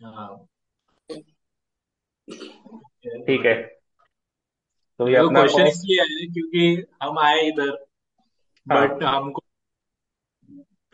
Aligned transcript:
हाँ। 0.00 0.46
ठीक 3.26 3.44
है। 3.46 3.54
तो 5.00 5.08
ये 5.08 5.16
अपना 5.16 5.40
क्वेश्चन 5.40 5.66
इसलिए 5.66 6.02
है 6.02 6.26
क्योंकि 6.32 6.84
हम 7.02 7.18
आए 7.18 7.40
इधर 7.48 7.70
हाँ। 8.66 8.86
बट 8.88 9.02
हमको 9.04 9.42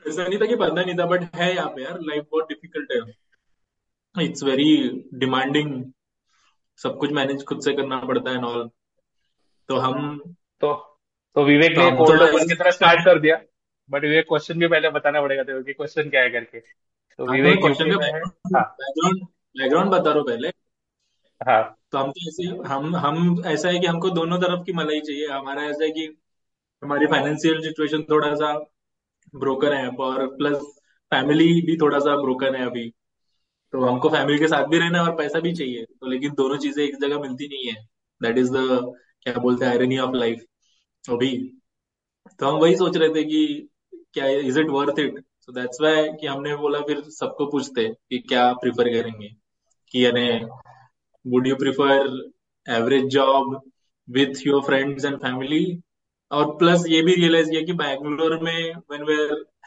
ऐसा 0.05 0.27
नहीं 0.27 0.39
था 0.41 0.47
कि 0.47 0.57
पता 0.57 0.83
नहीं 0.83 0.95
था 0.99 1.07
बट 1.07 1.35
है 1.35 1.55
यहाँ 1.55 1.69
पे 1.71 1.83
यार। 1.83 1.99
लाइफ 2.03 2.27
बहुत 2.33 2.49
डिफ़िकल्ट 2.49 2.93
है। 2.93 4.25
इट्स 4.25 4.43
वेरी 4.45 4.67
डिमांडिंग 5.15 5.71
सब 6.79 6.99
कुछ 6.99 7.13
मैनेज 7.13 7.45
खुद 7.45 7.61
से 7.63 7.73
करना 7.73 7.99
पड़ता 8.07 8.31
है 8.31 8.43
ऑल 8.45 8.69
तो 9.69 9.77
हम 9.79 10.19
तो 10.63 10.73
तो 11.37 11.45
विवेक 11.45 11.75
तो 11.75 11.91
ने 11.91 11.97
कोल्ड 11.97 12.23
ओपन 12.23 12.47
की 12.49 12.55
तरह 12.55 12.71
स्टार्ट 12.71 13.05
कर 13.05 13.19
दिया। 13.21 13.41
बट 13.91 14.03
विवेक 14.03 14.25
क्वेश्चन 14.29 14.59
भी 14.59 14.69
पहले 14.69 14.91
बताना 14.91 15.21
पड़ेगा 15.21 15.43
तेरे 15.43 15.59
को 15.59 15.65
कि 15.65 15.73
क्वेश्चन 15.73 16.09
क्या 16.11 16.23
है 16.23 16.31
करके। 16.31 16.59
तो 17.19 17.27
हाँ 17.27 17.37
विवेक 17.37 17.59
क्वेश्चन 17.59 17.91
का 17.91 17.97
में 17.97 18.07
है? 18.07 18.21
बैकग्राउंड 18.53 19.23
बैकग्राउंड 19.57 19.91
बता 19.91 20.11
रहा 20.11 20.19
हूँ 20.19 20.27
पहले। 20.27 20.49
हाँ। 21.49 21.77
तो 21.93 21.99
हम 21.99 22.11
तो 22.11 22.29
ऐसे 22.29 22.69
हम 22.69 22.97
हम 22.97 23.43
ऐसा 23.47 23.69
है 23.69 23.79
कि 23.79 23.87
हमको 23.87 24.11
दोनों 24.11 24.39
तरफ़ 24.39 24.65
की 24.65 24.73
मलाई 24.73 25.01
चाहिए। 25.01 25.27
हमारा 25.29 25.63
ऐसा 25.63 25.85
है 25.85 25.91
कि 25.91 26.07
हमारी 26.83 27.07
फाइनेंशियल 27.07 27.61
सिचुएशन 27.63 28.03
थोड़ा 28.03 28.35
सा 28.35 28.53
ब्रोकन 29.35 29.73
है 29.73 29.89
और 29.89 30.27
प्लस 30.37 30.59
फैमिली 31.13 31.63
भी 31.63 31.77
थोड़ा 31.77 31.99
सा 31.99 32.17
ब्रोकन 32.17 32.55
है 32.55 32.67
अभी। 32.67 32.93
तो 33.73 33.85
हमको 33.85 34.09
फैमिली 34.09 34.39
के 34.39 34.49
साथ 34.49 34.65
भी 34.65 34.79
रहना 34.79 34.99
है 34.99 35.05
और 35.05 35.17
पैसा 35.17 35.41
भी 35.41 35.53
चाहिए। 35.53 35.85
तो 35.85 36.07
लेकिन 36.07 36.35
दोनों 36.35 36.57
चीज़ें 36.59 36.85
एक 36.85 36.97
जगह 37.01 37.21
मिलती 37.21 37.49
नहीं 37.49 37.67
है। 37.67 37.87
दैट 38.23 38.39
इज़ 38.39 38.53
द 38.53 38.93
क्या 39.23 39.35
बोलते 39.35 39.65
हैं 39.65 39.73
आयरनी 39.73 39.99
ऑफ़ 39.99 40.15
लाइफ 40.17 40.45
अभी। 41.11 41.37
तो 42.41 42.47
हम 42.47 42.59
वही 42.61 42.77
सोच 42.77 42.97
रहे 42.97 43.09
थे 43.09 43.25
कि 43.25 43.69
क्या 44.13 44.27
is 44.27 44.61
it 44.61 44.67
worth 44.71 44.99
it 44.99 45.25
so 45.49 45.53
that's 45.53 45.81
why 45.81 46.09
कि 46.21 46.27
हमने 46.27 46.55
बोला 46.57 46.81
फिर 46.81 47.01
सबको 47.11 47.47
पूछते 47.47 47.89
कि 48.11 48.19
क्या 48.19 48.53
प्रिफर 48.53 48.89
करेंगे? 48.95 49.29
कि 49.91 50.05
यानी 50.05 50.29
would 51.25 51.47
you 51.47 51.57
prefer 51.57 52.09
average 52.67 53.05
job 53.15 53.61
with 54.09 54.47
your 54.47 54.63
friends 54.63 55.05
and 55.05 55.17
family 55.17 55.65
और 56.31 56.57
प्लस 56.57 56.85
ये 56.89 57.03
भी 57.03 57.15
रियलाइज़ 57.15 57.51
किया 57.51 57.63
कि 57.63 57.73
बैंगलोर 57.73 58.39
में 58.43 58.75
when 58.75 59.05
we 59.05 59.17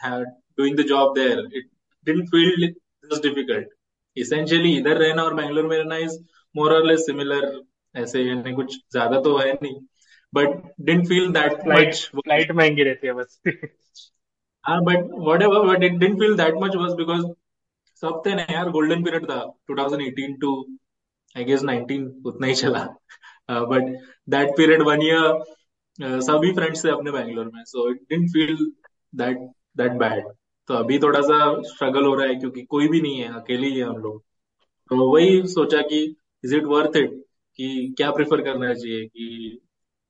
are 0.04 0.24
doing 0.24 0.76
the 0.76 0.86
job 0.88 1.14
there 1.18 1.38
it 1.54 1.68
didn't 2.06 2.28
feel 2.28 2.66
this 2.66 3.22
difficult 3.22 3.68
essentially 4.16 4.76
इधर 4.76 4.96
रहना 4.98 5.22
और 5.22 5.34
बैंगलोर 5.34 5.66
में 5.66 5.76
रहना 5.78 5.96
इज़ 5.96 6.18
मोर 6.56 6.72
और 6.72 6.86
लेस 6.86 7.06
सिमिलर 7.06 7.62
ऐसे 7.94 8.22
यानी 8.22 8.52
कुछ 8.52 8.76
ज़्यादा 8.92 9.20
तो 9.20 9.36
है 9.38 9.52
नहीं. 9.52 9.74
But 10.34 10.48
didn't 10.80 11.08
feel 11.08 11.28
that 11.32 11.52
much 11.68 12.10
flight 12.16 12.50
महँगी 12.52 12.82
रहती 12.82 13.06
है 13.06 13.12
बस. 13.12 13.40
हाँ 14.64 14.80
but 14.84 15.42
ever 15.42 15.66
but 15.66 15.82
it 15.84 15.92
didn't 15.92 16.18
feel 16.20 16.34
that 16.36 16.54
much 16.62 16.74
worse 16.76 16.92
because 16.96 17.24
सब 18.02 18.22
थे 18.26 18.34
ना 18.34 18.42
यार 18.52 18.68
गोल्डन 18.70 19.02
पीरियड 19.04 19.24
था 19.30 19.38
2018 19.70 20.36
टू 20.40 20.50
आई 21.36 21.44
गेस 21.44 21.62
19 21.64 22.06
उतना 22.26 22.46
ही 22.46 22.54
चला। 22.54 22.84
But 23.70 23.88
that 24.30 24.50
period 24.56 24.82
one 24.88 25.02
year 25.02 26.20
सभी 26.22 26.52
फ्रेंड्स 26.54 26.84
थे 26.84 26.90
अपने 26.90 27.10
बैंगलोर 27.12 27.50
में 27.54 27.62
so 27.66 27.88
it 27.90 28.00
didn't 28.02 28.28
feel 28.32 28.56
that 29.12 29.38
that 29.78 29.92
bad 30.00 30.28
तो 30.68 30.74
अभी 30.74 30.98
थोड़ा 30.98 31.20
सा 31.20 31.38
स्ट्रगल 31.68 32.04
हो 32.06 32.14
रहा 32.14 32.26
है, 32.28 32.34
क्योंकि 32.34 32.62
कोई 32.70 32.88
भी 32.88 33.00
नहीं 33.00 33.20
है, 33.20 33.28
अकेले 33.34 33.66
ही 33.68 33.78
है 33.78 33.84
हम 33.84 33.96
लोग। 33.98 34.20
तो 34.90 35.10
वही 35.12 35.42
सोचा 35.48 35.80
कि 35.88 36.02
इज़ 36.44 36.54
इट 36.56 36.64
वर्थ 36.66 36.96
इट 36.96 37.10
कि 37.58 37.94
क्या 37.96 38.10
प्रेफर 38.12 38.42
करना 38.44 38.72
चाहिए, 38.74 39.06
कि 39.06 39.60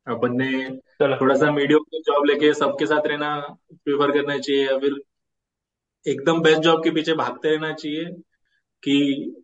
अपन 0.06 0.36
ने 0.36 0.50
चलो। 0.70 1.16
थोड़ा 1.20 1.34
सा 1.34 1.50
मीडियम 1.50 1.98
जॉब 2.00 2.24
लेके 2.24 2.52
सबके 2.54 2.86
साथ 2.86 3.06
रहना 3.06 3.36
प्रेफर 3.72 4.12
करना 4.12 4.38
चाहिए 4.38 4.66
या 4.66 4.78
फिर 4.78 4.94
एकदम 6.06 6.40
बेस्ट 6.40 6.60
जॉब 6.60 6.82
के 6.84 6.90
पीछे 6.90 7.14
भागते 7.14 7.50
रहना 7.50 7.72
चाहिए 7.72 8.04
कि 8.82 8.94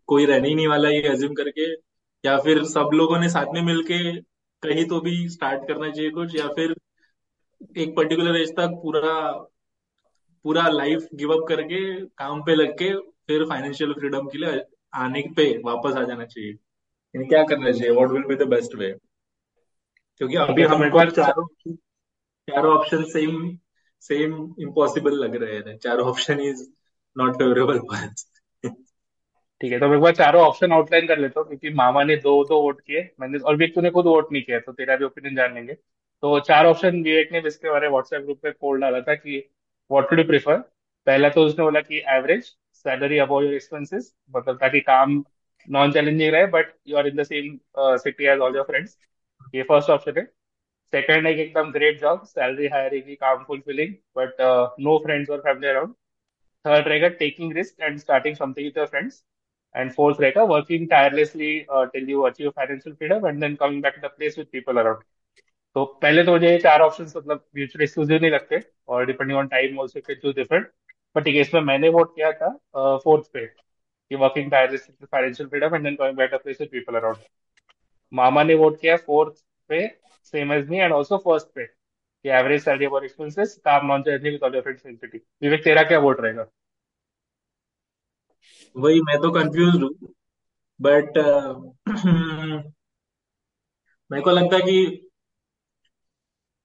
कोई 0.06 0.26
रहने 0.26 0.48
ही 0.48 0.54
नहीं 0.54 0.66
वाला 0.66 0.88
ये 0.88 1.00
एज्यूम 1.08 1.34
करके 1.34 1.72
या 2.24 2.36
फिर 2.38 2.62
सब 2.64 2.90
लोगों 2.94 3.18
ने 3.18 3.28
साथ 3.28 3.52
में 3.54 3.60
मिलके 3.62 3.98
कहीं 4.62 4.84
तो 4.86 5.00
भी 5.00 5.28
स्टार्ट 5.28 5.66
करना 5.68 5.90
चाहिए 5.90 6.10
कुछ 6.10 6.36
या 6.36 6.46
फिर 6.48 6.74
एक 7.76 7.94
पर्टिकुलर 7.96 8.36
एज 8.36 8.50
तक 8.50 8.78
पूरा 8.82 9.12
पूरा 10.44 10.68
लाइफ 10.68 11.06
गिव 11.14 11.32
अप 11.32 11.46
करके 11.48 11.80
काम 12.18 12.42
पे 12.42 12.54
लग 12.54 12.72
के 12.72 12.94
फिर 13.26 13.44
फाइनेंशियल 13.44 13.92
फ्रीडम 13.92 14.26
के 14.26 14.38
लिए 14.38 14.62
आने 14.94 15.22
पे 15.36 15.46
वापस 15.64 15.96
आ 15.96 16.02
जाना 16.02 16.24
चाहिए। 16.24 16.52
क्या 17.14 17.42
करना 17.44 17.70
चाहिए? 17.72 17.90
What 17.90 18.10
will 18.10 18.22
be 18.22 18.36
the 18.36 18.48
best 18.48 18.74
way 18.74 18.94
क्योंकि 20.20 20.36
अभी 20.36 20.62
है 20.62 20.68
तो 20.68 20.74
हमको 20.74 21.04
चारों 21.12 21.46
चारों 22.48 22.76
ऑप्शन 22.78 23.02
सेम 23.12 23.56
सेम 24.02 24.32
इम्पॉसिबल 24.60 25.14
लग 25.18 25.34
रहे 25.42 25.56
हैं। 25.56 25.76
चारों 25.78 26.08
option 26.08 26.40
is 26.40 26.62
not 27.16 27.36
favourable 27.36 27.78
for 27.80 28.08
ठीक 29.60 29.72
है 29.72 29.78
तो 29.80 29.88
मैं 29.88 29.96
एक 29.96 30.02
बार 30.02 30.14
चारों 30.14 30.42
ऑप्शन 30.42 30.72
आउटलाइन 30.72 31.06
कर 31.06 31.18
लेता 31.18 31.40
हूँ 31.40 31.48
क्योंकि 31.48 31.70
मामा 31.74 32.02
ने 32.04 32.16
दो 32.16 32.32
दो 32.44 32.60
वोट 32.62 32.80
किए 32.80 33.00
मैंने 33.20 33.38
और 33.38 33.56
विवेक 33.56 33.74
तूने 33.74 33.90
खुद 33.90 34.06
वोट 34.06 34.32
नहीं 34.32 34.42
किया 34.42 34.58
तो 34.60 34.72
तेरा 34.72 34.96
भी 34.96 35.04
ओपिनियन 35.04 35.36
जान 35.36 35.54
लेंगे। 35.54 35.74
तो 35.74 36.38
चार 36.40 36.66
ऑप्शन 36.66 37.02
विवेक 37.02 37.32
ने 37.32 37.40
इसके 37.46 37.70
बारे 37.70 37.88
व्हाट्सएप 37.88 38.22
ग्रुप 38.22 38.38
पे 38.42 38.50
पोल 38.50 38.80
डाला 38.80 39.00
था 39.00 39.14
कि 39.14 39.38
व्हाट 39.90 40.10
टू 40.10 40.16
डू 40.16 40.22
प्रिफर 40.24 40.56
पहला 41.06 41.28
तो 41.28 41.44
उसने 41.46 41.64
बोला 41.64 41.80
कि 41.80 42.02
average 42.08 42.44
salary 42.74 43.18
above 43.18 43.42
your 43.42 43.54
expenses 43.54 44.12
मतलब 44.36 44.56
ताकि 44.60 44.80
काम 44.82 45.22
नॉन 45.68 45.92
चैलेंजिंग 45.92 46.32
रहे 46.32 46.46
but 46.48 46.72
you 46.88 46.96
are 46.96 47.06
in 47.08 47.16
the 47.16 47.22
same 47.24 47.58
city 47.98 48.26
as 48.26 48.38
all 48.38 48.56
your 48.56 48.64
friends 48.64 48.96
ये 49.54 49.62
फ़र्स्ट 49.62 49.90
ऑप्शन 49.90 50.18
है। 50.18 50.24
सेकंड 50.92 51.26
है 51.26 51.32
एकदम 51.40 51.70
ग्रेट 51.72 52.00
जॉब 52.00 52.22
सैलरी 52.26 52.66
हाई 52.68 52.88
रहेगी 52.88 53.14
काम 53.16 53.42
फुलफिलिंग 53.44 53.94
बट 54.18 54.36
नो 54.80 54.98
फ्रेंड्स 55.04 55.30
और 55.30 55.40
फैमिली 55.40 55.68
अराउंड 55.68 55.94
थर्ड 56.64 56.88
रहेगा 56.88 57.08
taking 57.18 57.52
risk 57.56 57.80
and 57.82 57.98
starting 57.98 58.36
something 58.36 58.66
with 58.66 58.78
your 58.78 58.86
friends 58.86 59.24
and 59.74 59.90
fourth 59.92 60.20
रहेगा 60.20 60.42
working 60.52 60.88
tirelessly 60.90 61.58
till 61.92 62.08
you 62.10 62.22
achieve 62.22 62.50
financial 62.56 62.94
freedom 62.96 63.26
and 63.28 63.40
then 63.40 63.54
coming 63.56 63.82
back 63.82 63.94
to 63.96 64.06
the 64.06 64.10
place 64.16 64.38
with 64.38 64.46
people 64.52 64.76
around 64.80 65.02
तो 65.76 65.84
पहले 66.02 66.22
तो 66.24 66.32
मुझे 66.32 66.50
ये 66.50 66.58
चार 66.58 66.80
options 66.80 67.16
मतलब 67.16 67.44
mutually 67.56 67.84
exclusive 67.84 68.20
नहीं 68.20 68.30
लगते 68.30 68.60
और 68.88 69.06
depending 69.06 69.38
on 69.38 69.48
time 69.48 69.78
also 69.80 70.00
can 70.06 70.16
choose 70.22 70.36
different 70.36 70.66
but 71.16 71.24
ठीक 71.24 71.34
है, 71.34 71.40
इसमें 71.40 71.60
मैंने 71.62 71.88
वोट 71.88 72.14
किया 72.16 72.30
था 72.32 72.48
फोर्थ 73.04 73.24
पे, 73.32 73.44
कि 73.46 74.16
working 74.16 74.50
tirelessly 74.50 75.06
financial 75.06 75.48
freedom 75.48 75.74
and 75.74 75.84
then 75.84 75.96
coming 75.96 76.16
back 76.16 76.30
to 76.30 76.38
place 76.38 76.60
with 76.60 76.68
people 76.72 76.96
around 76.96 77.16
मामा 78.12 78.42
ने 78.44 78.54
वोट 78.54 78.80
किया 78.80 78.96
फोर्थ 79.06 79.34
पे 79.70 79.86
same 80.24 80.52
as 80.52 80.68
me 80.68 80.78
and 80.78 80.92
also 80.92 81.16
first 81.18 81.46
पे, 81.54 81.64
कि 81.66 82.28
एवरेज 82.30 82.62
सैलरी 82.64 82.86
और 82.86 83.04
एक्सपेंसेस 83.04 83.56
काम 83.64 83.86
non 83.86 84.02
challenging 84.02 84.32
with 84.32 84.42
all 84.44 84.54
your 84.54 84.62
friends 84.62 84.86
Vivek, 85.42 85.64
तेरा 85.64 85.82
क्या 85.84 85.98
vote 85.98 86.20
रहेगा? 86.20 86.46
वही, 88.76 89.00
मैं 89.00 89.18
तो 89.22 89.30
कंफ्यूज 89.32 89.82
हूँ 89.82 89.90
बट 90.80 91.18
मेरे 94.10 94.22
को 94.22 94.30
लगता 94.30 94.56
है 94.56 94.62
कि 94.62 95.08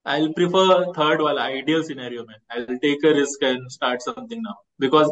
आई 0.06 0.26
प्रिफर 0.34 0.84
थर्ड 0.92 1.20
वाला 1.22 1.42
आइडियल 1.42 1.82
सिनेरियो 1.82 2.24
में. 2.24 2.34
I 2.34 2.60
will 2.60 2.76
take 2.78 3.04
a 3.06 3.12
risk 3.18 3.42
and 3.44 3.68
start 3.70 4.00
something 4.00 4.40
now 4.42 4.62
because 4.80 5.10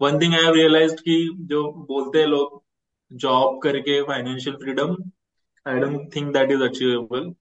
one 0.00 0.18
thing 0.20 0.34
I 0.34 0.44
have 0.44 0.54
realised 0.54 1.00
कि 1.00 1.16
जो 1.50 1.62
बोलते 1.88 2.18
हैं 2.18 2.26
लोग 2.26 2.62
जॉब 3.10 3.60
करके 3.62 4.00
financial 4.02 4.56
freedom 4.56 4.94
I 5.66 5.80
don't 5.80 6.14
think 6.16 6.32
that 6.34 6.50
is 6.50 6.62
achievable 6.64 7.32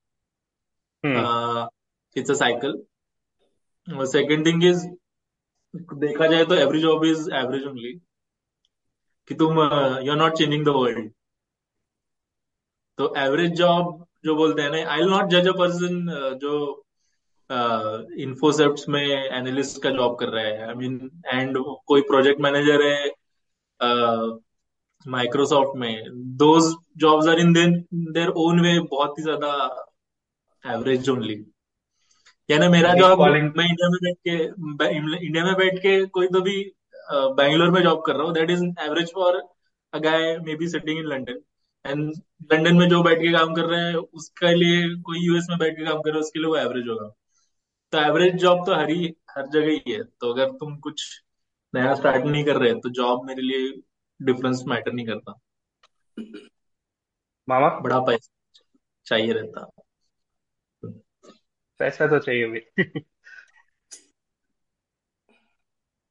hmm 1.03 1.67
it's 2.15 2.31
a 2.31 2.33
cycle 2.35 2.81
second 4.07 4.45
thing 4.45 4.63
is 4.63 4.85
देखा 5.99 6.27
जाए 6.27 6.45
तो 6.45 6.55
every 6.55 6.81
job 6.81 7.05
is 7.05 7.29
average 7.35 7.65
only 7.67 7.93
कि 9.29 9.35
तुम 9.35 9.57
you 9.59 10.11
are 10.11 10.17
not 10.17 10.37
changing 10.37 10.65
the 10.65 10.69
world 10.75 11.11
तो 12.99 13.13
एवरेज 13.17 13.51
जॉब 13.57 14.05
जो 14.25 14.35
बोलते 14.35 14.61
हैं 14.61 14.69
ना 14.71 14.77
आई 14.91 14.99
विल 14.99 15.09
नॉट 15.09 15.29
जज 15.31 15.47
अ 15.47 15.51
पर्सन 15.57 16.05
जो 16.41 16.53
इन्फोसेप्ट 18.23 18.87
में 18.89 19.01
एनालिस्ट 19.01 19.81
का 19.83 19.89
जॉब 19.91 20.17
कर 20.19 20.29
रहा 20.29 20.43
है. 20.43 20.67
आई 20.67 20.73
मीन 20.75 21.21
एंड 21.25 21.57
कोई 21.87 22.01
प्रोजेक्ट 22.09 22.41
मैनेजर 22.41 22.81
है 22.83 23.09
माइक्रोसॉफ्ट 25.05 25.77
में। 25.79 26.03
Those 26.37 26.73
jobs 26.97 27.27
are 27.27 27.39
in 27.39 27.53
their 27.53 28.29
own 28.37 28.59
way 28.61 28.79
बहुत 28.81 29.17
ही 29.19 29.23
ज़्यादा 29.23 29.51
एवरेज 30.63 31.09
ओनली 31.09 31.35
यानी 32.49 32.67
मेरा 32.69 32.93
जॉब 32.95 33.21
मैं 33.21 33.65
इंडिया 33.65 33.89
में 33.89 33.99
बैठ 34.03 34.17
के 34.27 34.35
इंडिया 35.17 35.43
में 35.45 35.53
बैठ 35.55 35.77
के 35.79 36.03
कोई 36.07 36.27
तो 36.27 36.41
भी 36.41 36.57
बैंगलोर 37.11 37.71
में 37.71 37.81
जॉब 37.83 38.01
कर 38.05 38.15
रहा 38.15 38.23
हूँ। 38.23 38.33
That 38.33 38.49
is 38.51 38.63
average 38.85 39.11
for 39.13 39.41
a 39.93 39.99
guy 39.99 40.37
may 40.39 40.55
be 40.55 40.67
sitting 40.69 40.99
in 40.99 41.05
London 41.07 41.39
and 41.85 42.01
London 42.51 42.75
में 42.75 42.87
जो 42.89 43.01
बैठ 43.03 43.17
के 43.19 43.31
काम 43.33 43.53
कर 43.55 43.65
रहे 43.65 43.81
हैं 43.81 43.95
उसके 43.95 44.53
लिए 44.55 44.87
कोई 45.03 45.19
यूएस 45.21 45.47
में 45.49 45.57
बैठ 45.59 45.77
के 45.77 45.85
काम 45.85 46.01
कर 46.01 46.09
रहा 46.09 46.17
है 46.17 46.21
उसके 46.21 46.39
लिए 46.39 46.47
वो 46.47 46.55
एवरेज 46.57 46.87
होगा। 46.89 47.07
तो 47.93 47.97
एवरेज 47.99 48.35
जॉब 48.41 48.65
तो 48.65 48.75
हर 48.75 48.89
ही 48.89 49.13
हर 49.31 49.47
जगह 49.49 49.69
ही 49.69 49.93
है। 49.93 50.03
तो 50.03 50.33
अगर 50.33 50.51
तुम 50.59 50.75
कुछ 50.79 51.03
नया 51.73 51.93
स्टार्ट 51.95 52.25
नहीं 52.25 52.43
कर 52.45 52.57
रहे 52.57 52.73
तो 52.75 52.89
जॉब 52.91 53.25
मेरे 53.27 53.41
लिए 53.41 53.69
डिफरेंस 54.21 54.63
मैटर 54.67 54.93
नहीं 54.93 55.05
करता। 55.05 55.33
मामा? 57.47 57.69
बड़ा 57.79 57.99
पैसा 57.99 58.29
चाहिए 59.05 59.33
रहता। 59.33 59.69
पैसा 61.79 62.07
तो 62.07 62.19
चाहिए 62.19 62.47
भी। 62.47 62.61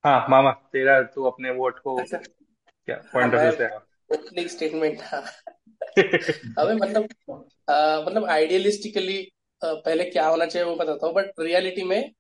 हाँ 0.04 0.26
मामा 0.28 0.50
तेरा 0.72 1.02
तू 1.02 1.24
अपने 1.24 1.50
वोट 1.50 1.78
को 1.78 1.96
अच्छा। 1.98 2.18
क्या 2.18 2.96
पॉइंट 3.14 3.34
ऑफ़ 3.34 3.42
व्यू 3.42 3.52
से? 3.52 3.64
हाँ 3.64 3.86
ओपनिंग 4.10 4.48
स्टेटमेंट 4.48 5.02
हाँ। 5.02 5.22
हमें 6.58 6.74
मतलब 6.74 7.08
अ, 7.68 8.04
मतलब 8.06 8.24
आइडियलिस्टिकली 8.24 9.30
पहले 9.64 10.04
क्या 10.04 10.26
होना 10.28 10.46
चाहिए 10.46 10.68
वो 10.68 10.76
बताता 10.76 11.06
हूँ 11.06 11.14
बट 11.14 11.40
रियलिटी 11.40 11.82
में 11.82 12.12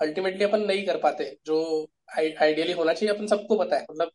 अल्टीमेटली 0.00 0.44
अपन 0.44 0.60
नहीं 0.60 0.86
कर 0.86 0.98
पाते। 0.98 1.24
जो 1.46 1.88
आइडियली 2.18 2.72
होना 2.72 2.92
चाहिए 2.92 3.14
अपन 3.14 3.26
सबको 3.26 3.58
पता 3.58 3.76
है। 3.76 3.86
मतलब 3.90 4.10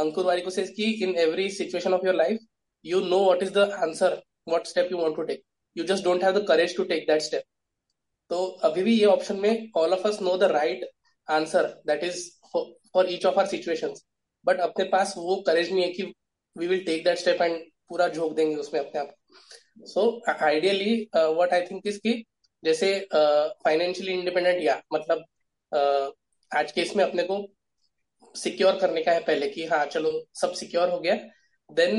अंकुर 0.00 0.24
वारिको 0.24 0.50
सेज 0.50 0.70
कि 0.76 0.90
in 1.04 1.14
every 1.18 1.48
situation 1.52 1.94
of 1.94 2.06
your 2.06 2.14
life 2.14 2.38
you 2.84 3.00
know 3.06 3.24
what 3.24 3.42
is 3.42 3.52
the 3.52 3.70
answer 3.78 4.20
what 4.48 4.66
step 4.66 4.88
you 4.92 4.98
want 4.98 5.16
to 5.16 5.22
take 5.24 5.42
you 5.76 5.84
just 5.84 6.04
don't 6.04 6.24
have 6.24 6.38
the 6.38 6.46
courage 6.48 6.76
to 6.76 6.84
take 6.84 7.06
that 7.06 7.22
step 7.22 7.42
तो 8.30 8.44
अभी 8.64 8.82
भी 8.82 8.94
ये 8.94 9.06
ऑप्शन 9.06 9.36
में 9.36 9.68
all 9.76 9.92
of 9.92 10.06
us 10.08 10.20
know 10.22 10.36
the 10.38 10.50
right 10.52 10.88
answer 11.28 11.66
that 11.86 12.04
is 12.04 12.28
for 12.54 13.12
each 13.12 13.26
of 13.26 13.38
our 13.38 13.46
situations 13.46 14.04
but 14.46 14.60
अपने 14.60 14.84
पास 14.88 15.14
वो 15.18 15.36
courage 15.46 15.72
नहीं 15.72 15.82
है 15.82 15.90
कि 15.90 16.12
we 16.56 16.66
will 16.66 16.84
take 16.84 17.04
that 17.04 17.18
step 17.18 17.42
and 17.42 17.58
पूरा 17.88 18.08
झोंक 18.08 18.34
देंगे 18.36 18.54
उसमें 18.56 18.80
अपने 18.80 19.00
आप 19.00 19.14
so 19.86 20.04
ideally 20.30 20.94
what 21.14 21.52
I 21.52 21.66
think 21.66 21.86
is 21.86 21.98
कि 21.98 22.22
जैसे 22.62 22.94
फाइनेंशियली 23.14 24.12
इंडिपेंडेंट 24.12 24.62
या 24.62 24.80
मतलब 24.92 25.24
uh, 25.72 26.10
आज 26.52 26.72
के 26.72 26.82
इसमें 26.82 27.04
अपने 27.04 27.22
को 27.22 27.36
सिक्योर 28.34 28.78
करने 28.80 29.02
का 29.02 29.12
है 29.12 29.20
पहले 29.20 29.48
कि 29.50 29.64
हाँ 29.66 29.84
चलो 29.86 30.12
सब 30.40 30.52
सिक्योर 30.54 30.88
हो 30.88 30.98
गया। 31.00 31.14
Then 31.70 31.96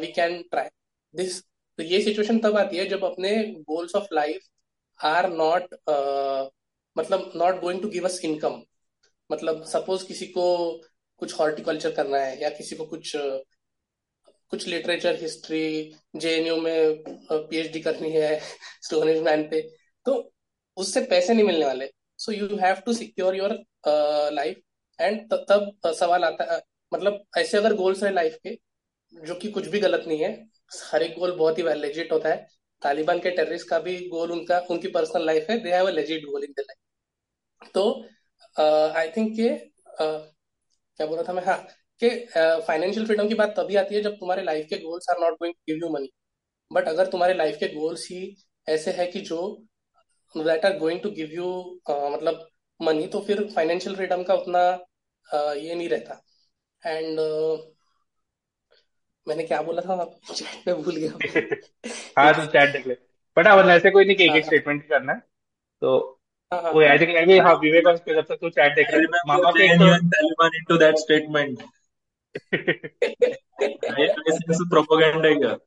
we 0.00 0.06
can 0.12 0.42
try 0.42 0.68
this 1.14 1.40
तो 1.78 1.82
ये 1.82 2.00
सिचुएशन 2.02 2.38
तब 2.38 2.56
आती 2.56 2.76
है 2.76 2.86
जब 2.88 3.04
अपने 3.04 3.36
goals 3.70 3.94
of 3.94 4.06
life 4.14 4.48
are 5.00 5.28
not 5.30 5.74
मतलब 6.96 7.32
not 7.36 7.60
going 7.60 7.82
to 7.82 7.88
give 7.88 8.04
us 8.04 8.20
income 8.24 8.62
मतलब 9.30 9.64
सपोज़ 9.64 10.06
किसी 10.06 10.26
को 10.26 10.44
कुछ 11.20 11.38
हॉर्टिकल्चर 11.38 11.92
करना 11.92 12.18
है 12.18 12.40
या 12.42 12.48
किसी 12.50 12.76
को 12.76 12.84
कुछ 12.86 13.16
uh, 13.16 13.38
कुछ 14.50 14.66
लिटरेचर 14.66 15.20
हिस्ट्री 15.20 15.94
जेएनयू 16.16 16.56
में 16.56 17.02
पीएचडी 17.32 17.78
uh, 17.78 17.84
करनी 17.84 18.10
है 18.10 18.40
स्टोरेज 18.82 19.22
मैन 19.22 19.48
पे 19.50 19.60
तो 20.06 20.32
उससे 20.76 21.00
पैसे 21.04 21.34
नहीं 21.34 21.46
मिलने 21.46 21.64
वाले। 21.66 21.90
So 22.18 22.32
you 22.32 22.56
have 22.56 22.80
to 22.86 22.92
secure 22.92 23.36
your 23.36 23.58
life 24.34 24.60
and 25.02 25.32
तब 25.32 25.92
सवाल 25.94 26.24
आता 26.24 26.52
है 26.52 26.60
मतलब 26.92 27.22
ऐसे 27.38 27.58
अगर 27.58 27.74
गोल्स 27.74 28.02
है 28.04 28.12
लाइफ 28.14 28.38
के, 28.42 28.54
जो 29.14 29.34
कि 29.34 29.50
कुछ 29.50 29.66
भी 29.68 29.80
गलत 29.80 30.04
नहीं 30.08 30.18
है, 30.20 30.32
हर 30.92 31.02
एक 31.02 31.18
गोल 31.18 31.32
बहुत 31.36 31.58
ही 31.58 31.62
लेजिट 31.80 32.12
होता 32.12 32.28
है। 32.28 32.46
तालिबान 32.82 33.18
के 33.20 33.30
टेररिस्ट 33.30 33.68
का 33.68 33.78
भी 33.78 33.96
गोल 34.08 34.32
उनका, 34.32 34.58
उनकी 34.60 34.88
पर्सनल 34.88 35.26
लाइफ 35.26 35.50
है 35.50 35.58
they 35.62 35.72
have 35.72 35.88
legit 35.90 36.24
goal 36.24 36.44
in 36.44 36.52
the 36.58 36.60
life 36.60 37.70
तो 37.74 37.84
आई 38.98 39.08
थिंक 39.16 39.32
के 39.36 39.48
क्या 40.00 41.06
बोला 41.06 41.22
था 41.22 41.32
मैं? 41.32 41.42
हाँ 41.44 41.66
कि 42.02 42.08
फाइनेंशियल 42.66 43.06
फ्रीडम 43.06 43.28
की 43.28 43.34
बात 43.34 43.54
तभी 43.58 43.76
आती 43.76 43.94
है 43.94 44.02
जब 44.02 44.14
तुम्हारे 44.14 44.42
लाइफ 44.42 44.66
के 44.70 44.76
goals 44.78 45.08
are 45.10 45.20
not 45.20 45.34
going 45.34 45.54
give 45.68 45.76
you 45.76 45.88
money 45.88 46.08
but 46.70 46.88
अगर 46.88 47.06
तुम्हारे 47.06 47.34
लाइफ 47.34 47.56
के 47.60 47.68
गोल्स 47.74 48.06
ही 48.10 48.36
ऐसे 48.66 48.90
है 48.90 49.06
कि 49.06 49.20
जो 49.20 49.40
that 50.34 50.64
are 50.64 50.78
going 50.78 51.00
to 51.00 51.10
give 51.10 51.30
you 51.32 51.48
मतलब 51.90 52.46
मनी 52.80 53.06
तो 53.06 53.20
फिर 53.20 53.44
फाइनेंशियल 53.54 53.94
फ्रीडम 53.96 54.22
का 54.22 54.34
उतना 54.34 54.62
ये 55.34 55.74
नहीं 55.74 55.88
रहता। 55.88 56.24
एंड 56.86 57.20
uh, 57.20 57.58
मैंने 59.28 59.42
क्या 59.42 59.62
बोला 59.62 59.82
था? 59.82 60.18
चैट 60.34 60.68
में 60.68 60.82
भूल 60.82 60.96
गया। 60.96 61.10
हाँ 62.22 62.34
तो 62.34 62.46
चैट 62.46 62.72
देख 62.72 62.86
ले। 62.86 62.94
बट 63.38 63.46
हाँ 63.46 63.64
ऐसे 63.64 63.90
कोई 63.90 64.04
नहीं 64.04 64.16
कि 64.16 64.24
एक 64.24 64.30
हाँ। 64.30 64.38
एक 64.38 64.44
स्टेटमेंट 64.44 64.88
करना 64.88 65.12
है। 65.12 65.18
तो 65.80 66.20
हाँ 66.52 66.62
हाँ। 66.62 66.72
वो 66.72 66.80
आई 66.80 66.88
हाँ 66.88 66.98
थिंक 66.98 67.10
मैं 67.10 67.26
भी 67.26 67.38
हाँ 67.38 67.54
विवेक 67.54 67.86
और 67.86 67.96
जब 67.96 68.24
तक 68.28 68.38
तू 68.40 68.50
चैट 68.50 68.74
देख 68.74 68.86
रहा 68.90 68.98
है 68.98 69.04
मामा 69.26 69.50
के 69.50 69.76
तो 70.62 70.76
that 70.76 70.94
statement. 70.94 71.62
I, 73.90 74.08
I 74.08 74.36
sense 74.36 74.64
propaganda 74.74 75.58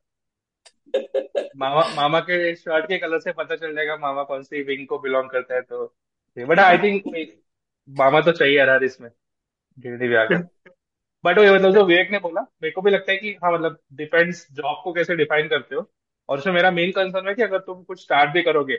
मामा 1.56 1.94
मामा 1.94 2.20
के 2.20 2.54
शर्ट 2.54 2.84
के 2.84 2.98
कलर 2.98 3.18
से 3.18 3.32
पता 3.32 3.56
चल 3.56 3.74
जाएगा 3.74 3.96
मामा 3.96 4.22
कौन 4.22 4.42
सी 4.42 4.62
विंग 4.62 4.86
को 4.86 4.98
बिलोंग 4.98 5.30
करता 5.30 5.54
है 5.54 5.62
तो। 5.62 5.96
बट 6.38 6.58
आई 6.58 6.78
थिंक 6.78 7.04
मामा 7.90 8.20
तो 8.20 8.32
चाहिए 8.32 8.58
यार 8.58 8.84
इसमें। 8.84 9.10
गिरनी 9.78 10.08
भी 10.08 10.14
आकर 10.16 10.36
बट 11.24 11.38
वही 11.38 11.50
मतलब 11.50 11.74
जो 11.74 11.84
विवेक 11.84 12.10
ने 12.12 12.18
बोला 12.18 12.40
मेरे 12.40 12.70
को 12.70 12.82
भी 12.82 12.90
लगता 12.90 13.12
है 13.12 13.18
कि 13.18 13.30
हाँ 13.44 13.52
मतलब 13.52 13.78
डिपेंड्स 13.94 14.46
जॉब 14.52 14.80
को 14.84 14.92
कैसे 14.92 15.16
डिफाइन 15.16 15.48
करते 15.48 15.74
हो। 15.74 15.90
और 16.28 16.38
उसमें 16.38 16.54
मेरा 16.54 16.70
मेन 16.70 16.90
कंसर्न 16.90 17.28
है 17.28 17.34
कि 17.34 17.42
अगर 17.42 17.58
तुम 17.60 17.82
कुछ 17.84 18.02
स्टार्ट 18.02 18.30
भी 18.30 18.42
करोगे 18.42 18.76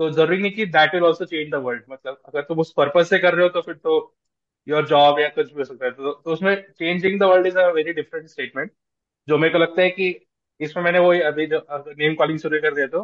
तो 0.00 0.10
ज़रूरी 0.10 0.38
नहीं 0.38 0.52
कि 0.52 0.66
that 0.68 0.94
will 0.94 1.04
also 1.04 1.24
change 1.24 1.50
the 1.52 1.54
world 1.64 1.82
मतलब 1.90 2.20
अगर 2.26 2.42
तुम 2.42 2.58
उस 2.60 2.72
पर्पज 2.76 3.06
से 3.06 3.18
कर 3.18 3.34
रहे 3.34 3.42
हो 3.42 3.48
तो 3.48 3.60
फिर 3.60 3.74
तो 3.76 3.96
योर 4.66 4.86
जॉब 4.86 5.18
या 5.20 5.28
कुछ 5.30 5.48
भी 5.48 5.58
हो 5.58 5.64
सकता 5.64 5.84
है। 5.86 5.90
तो, 5.90 6.12
तो 6.12 6.32
उसमें 6.32 6.54
changing 6.70 7.18
the 7.20 7.22
world 7.22 7.46
is 7.46 7.58
a 7.58 7.66
very 7.72 7.92
different 7.92 8.28
statement 8.28 8.70
जो 9.28 9.38
मेरे 9.38 9.52
को 9.52 9.58
लगता 9.58 9.82
है 9.82 9.90
कि 9.90 10.08
इसमें 10.60 10.82
मैंने 10.84 10.98
वही 10.98 11.20
अभी 11.22 11.46
नेम 11.46 12.14
कॉलिंग 12.14 12.38
शुरू 12.38 12.58
कर 12.60 12.74
दिया 12.74 12.86
तो 12.86 13.02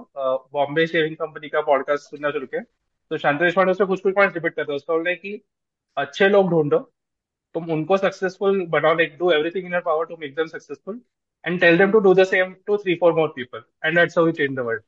बॉम्बे 0.53 0.87
शेविंग 0.87 1.17
कंपनी 1.17 1.49
का 1.49 1.61
पॉडकास्ट 1.63 2.11
सुनना 2.11 2.31
शुरू 2.31 2.47
किया। 2.47 2.63
तो 3.11 3.19
शांति 3.19 3.45
देशपांडे 3.45 3.73
उसमें 3.73 3.89
कुछ 3.89 4.01
कुछ 4.01 4.15
पॉइंट 4.15 4.35
रिपीट 4.35 4.55
करते 4.55 4.73
हैं। 4.73 4.77
उसका 4.77 4.95
बोलना 4.95 5.11
है 5.11 5.17
कि 5.17 5.41
अच्छे 5.97 6.29
लोग 6.29 6.51
ढूंढो 6.51 6.79
तुम 7.55 7.71
उनको 7.73 7.97
सक्सेसफुल 7.97 8.65
बनाओ 8.71 8.95
like 8.95 9.17
do 9.19 9.31
everything 9.33 9.67
in 9.67 9.73
your 9.73 9.83
power 9.83 10.05
to 10.07 10.17
make 10.21 10.35
them 10.37 10.47
successful 10.47 11.01
and 11.45 11.61
tell 11.61 11.79
them 11.79 11.93
to 11.93 11.99
do 12.01 12.15
the 12.15 12.25
same 12.27 12.55
two 12.67 12.77
three 12.77 12.95
four 12.97 13.13
more 13.15 13.29
people 13.37 13.63
and 13.85 13.99
that's 13.99 14.19
how 14.19 14.27
we 14.27 14.33
change 14.33 14.57
the 14.57 14.61
world 14.61 14.83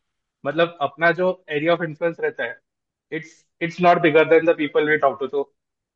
मतलब 0.44 0.76
अपना 0.81 1.11
जो 1.12 1.28
एरिया 1.50 1.72
ऑफ़ 1.72 1.82
इन्फ्लुएंस 1.84 2.16
रहता 2.20 2.44
है 2.44 2.58
it's 3.12 3.44
it's 3.61 3.81
not 3.81 3.99
bigger 4.02 4.25
than 4.28 4.44
the 4.46 4.56
people 4.58 4.90
we 4.90 4.96
talk 4.99 5.19
to 5.20 5.26
तो 5.26 5.43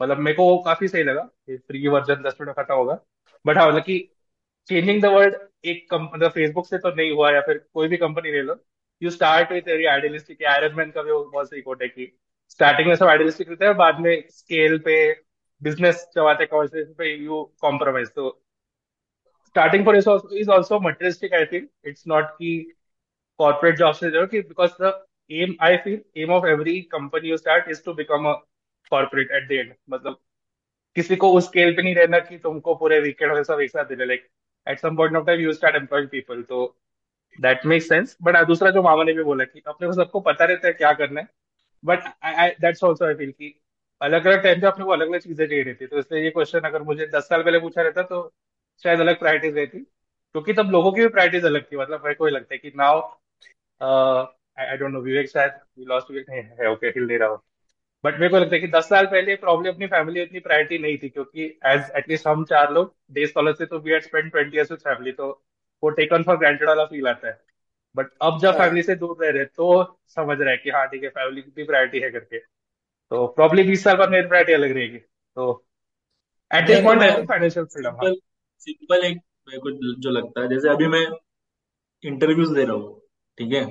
मतलब 0.01 0.19
मेरे 0.19 0.37
को 0.37 0.45
वो 0.51 0.59
काफ़ी 0.65 0.89
सही 0.89 1.03
लगा 1.03 1.23
फ्री 1.51 1.87
वर्जन 1.89 2.23
दस 2.23 2.37
मिनट 2.41 2.57
खत्म 2.57 2.75
होगा। 2.75 2.99
बट 3.45 3.57
हाँ 3.59 3.69
मतलब 3.69 3.83
कि 3.83 3.99
चेंजिंग 4.69 5.03
द 5.03 5.07
वर्ल्ड 5.07 5.37
एक 5.65 5.95
मतलब 5.95 6.31
फेसबुक 6.31 6.67
से 6.67 6.79
तो 6.79 6.91
नहीं 6.95 7.11
हुआ 7.13 7.31
या 7.33 7.41
फिर 7.41 7.59
कोई 7.75 7.89
भी 7.89 7.97
कंपनी 7.97 8.33
ले 8.33 8.43
लो 8.43 8.57
you 9.03 9.11
start 9.11 9.53
with 9.53 9.69
very 9.69 9.85
idealistic 9.87 10.43
Iron 10.45 10.75
Man 10.77 10.91
का 10.91 11.03
भी 11.03 11.13
बहुत 11.13 11.51
सही 11.51 11.61
कोट 11.63 11.83
है 11.83 11.89
कि 11.89 12.13
स्टार्टिंग 12.51 12.89
में 12.89 12.95
सब 12.97 13.07
आइडियलिस्टिक 13.07 13.49
रहता 13.49 13.67
है, 13.67 13.75
बाद 13.75 14.01
में 14.01 14.23
स्केल 14.31 14.79
पे 14.79 14.95
बिज़नेस 15.63 16.07
चलाते 16.15 16.47
कॉन्वर्सेशन 16.47 16.93
पे 16.99 17.15
यू 17.15 17.43
कॉम्प्रोमाइज 17.61 18.09
तो 18.15 18.31
starting 19.47 19.85
for 19.85 19.97
is 19.97 20.51
also 20.51 20.81
materialistic 20.81 21.35
I 21.35 21.45
feel 21.45 21.69
it's 21.87 22.07
not 22.09 22.31
की 22.33 22.59
कॉर्पोरेट 23.41 23.77
जॉब 23.79 23.95
से 23.95 24.11
जो 24.11 24.27
कि 24.27 24.41
because 24.43 24.83
the 24.83 24.93
aim 25.31 25.55
I 25.63 25.77
feel 25.85 26.01
aim 26.23 26.31
of 26.33 26.47
every 26.47 26.81
company 26.93 27.29
you 27.29 27.37
start 27.37 27.69
is 27.71 27.83
to 27.85 27.95
become 27.95 28.29
a 28.31 28.33
corporate 28.91 29.31
at 29.33 29.49
the 29.49 29.53
end 29.53 29.75
मतलब 29.91 30.19
किसी 30.97 31.17
को 31.17 31.33
उस 31.33 31.47
scale 31.47 31.75
पे 31.77 31.83
नहीं 31.83 31.95
रहना 31.95 32.19
कि 32.19 32.39
तुमको 32.39 32.75
पूरे 32.75 33.01
वीकेंड 33.01 33.31
वगैरह 33.31 33.45
सब 33.45 33.61
एक 33.61 33.71
साथ 33.71 33.85
देने. 33.85 34.05
Like 34.05 34.27
at 34.67 34.79
some 34.79 34.97
point 34.97 35.17
of 35.17 35.27
time 35.27 35.41
you 35.41 35.53
start 35.53 35.77
employing 35.77 36.09
people 36.09 36.43
तो 36.43 36.65
दैट 37.39 37.67
मेक 37.67 37.83
सेंस 37.83 38.17
बट 38.23 38.37
दूसरा 38.47 38.71
जो 38.71 38.83
मामा 38.83 39.05
ने 39.05 39.13
भी 39.13 39.23
बोला 39.25 39.45
कि 39.45 39.63
अपने 39.67 39.87
को 39.89 39.93
सबको 39.95 40.21
पता 40.21 40.45
रहता 40.45 40.67
है 40.69 40.73
क्या 40.75 40.93
करना 40.93 41.21
है. 41.21 41.29
But 41.85 42.05
that's 42.61 42.85
also 42.85 43.05
I 43.07 43.15
feel 43.15 43.31
कि 43.33 43.55
अलग 44.01 44.27
अलग 44.27 44.43
टाइम 44.43 44.61
पे 44.61 44.67
अपने 44.67 44.85
को 44.85 44.91
अलग 44.93 45.09
अलग 45.09 45.21
चीज़ें 45.21 45.47
चाहिए 45.47 45.63
रहती 45.63 45.85
है। 45.85 45.89
तो 45.89 45.99
इसलिए 45.99 46.23
ये 46.25 46.31
क्वेश्चन 46.31 46.61
अगर 46.69 46.83
मुझे 46.83 47.07
दस 47.15 47.29
साल 47.29 47.43
पहले 47.43 47.59
पूछा 47.61 47.83
रहता 47.83 48.03
तो 48.05 48.21
शायद 48.83 49.01
अलग 49.01 49.19
प्रायोरिटीज 49.19 49.57
रहती। 49.57 49.79
क्योंकि 49.79 50.53
तब 50.53 50.71
लोगों 50.73 50.93
की 50.93 51.01
भी 51.01 51.09
प्रायोरिटीज 51.09 51.45
अलग 51.47 51.65
थी। 51.65 51.77
मतलब 51.77 52.05
मेरे 52.05 52.15
को 52.15 52.27
ही 52.27 52.33
लगता 52.33 52.55
है 52.55 52.59
कि 52.59 52.73
now 52.77 53.01
I 53.81 54.77
don't 54.77 54.93
know 54.93 55.01
Vivek 55.01 55.29
शायद 55.31 55.53
लॉस्ट 55.89 56.11
विवेक 56.11 56.31
नहीं 56.31 56.43
है 56.61 56.71
ओके 56.71 56.87
हिल 56.89 57.07
दे 57.09 57.17
रहा 57.19 57.29
हूँ 57.29 57.41
बट 58.05 58.15
मेरे 58.15 58.29
को 58.29 58.39
लगता 58.39 58.55
है 58.55 58.61
कि 58.61 58.69
दस 58.69 58.89
साल 58.89 59.07
पहले 59.07 59.35
प्रॉब्लम 59.37 59.73
अपनी 59.73 59.87
फैमिली 59.87 60.23
उतनी 60.23 60.41
प्रायोरिटी 60.41 60.79
नहीं 60.79 60.97
थी। 60.99 61.09
क्योंकि 61.09 61.45
एज 61.67 61.91
एटलीस्ट 61.97 62.27
हम 62.27 62.45
चार 62.45 62.73
लोग 62.73 62.95
डे 63.13 63.27
स्कॉलर 63.27 63.53
से 63.55 63.67
तो 63.67 63.79
we 63.81 63.93
had 63.93 64.03
spend 64.03 64.31
twenty 64.31 64.57
years 64.57 64.71
with 64.71 64.81
family 64.81 65.13
तो 65.13 65.31
वो 65.83 65.91
टेकन 65.93 66.23
फॉर 66.23 66.37
ग्रांटेड 66.39 66.69
वाला 66.69 66.85
फील 66.87 67.09
आता 67.09 67.29
है। 67.29 67.39
बट 67.95 68.11
अब 68.23 68.39
जब 68.41 68.49
हाँ। 68.51 68.59
फैमिली 68.59 68.83
से 68.83 68.95
दूर 68.97 69.17
रह 69.25 69.31
रहे 69.31 69.45
तो 69.47 69.99
समझ 70.09 70.39
रहे 70.41 70.55
हैं 70.55 70.63
कि 70.63 70.71
हाँ 70.71 70.87
ठीक 70.89 71.03
है 71.05 71.09
फैमिली 71.11 71.43
की 71.43 71.51
भी 71.57 71.65
प्रायोरिटी 71.65 72.01
है 72.01 72.11
करके। 72.11 72.39
तो 73.13 73.27
प्रॉब्ली 73.27 73.63
बीस 73.63 73.85
साल 73.85 73.97
बाद 73.97 74.11
मेरी 74.11 74.29
प्रायोरिटी 74.29 74.53
अलग 74.53 74.73
रहेगी 74.73 74.99
तो 74.99 75.65
at 76.51 76.67
this 76.67 76.83
point 76.85 77.03
I 77.03 77.25
financial 77.27 77.67
freedom 77.67 77.91
हाँ। 77.91 77.99
सिंपल 77.99 78.21
सिंपल 78.67 79.05
एक 79.07 79.19
मेरे 79.49 79.59
को 79.59 79.71
जो 80.03 80.11
लगता 80.11 80.41
है 80.41 80.49
जैसे 80.49 80.69
अभी 80.69 80.87
मैं 80.87 81.07
इंटरव्यूज़ 82.05 82.55
दे 82.55 82.65
रहा 82.65 82.75
हूँ 82.75 83.01
ठीक 83.39 83.53
है? 83.53 83.65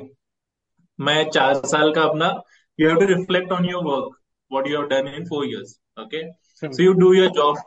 मैं 1.00 1.30
चार 1.30 1.54
साल 1.66 1.94
का 1.94 2.04
अपना 2.04 2.34
you 2.80 2.90
have 2.90 3.00
to 3.00 3.06
reflect 3.06 3.52
on 3.52 3.66
your 3.66 3.84
work 3.84 4.18
what 4.52 4.68
you 4.68 4.78
have 4.78 4.88
done 4.88 5.08
in 5.08 5.26
four 5.26 5.46
years 5.46 5.80
okay 6.00 6.22
so 6.64 6.84
you 6.84 6.94
do 6.94 7.14
your 7.14 7.30
job 7.32 7.58